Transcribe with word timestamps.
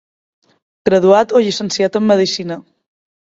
Graduat 0.89 1.35
o 1.39 1.43
llicenciat 1.47 1.99
en 2.01 2.09
medicina. 2.13 2.57